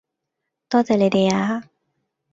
[0.67, 1.63] 多謝你哋呀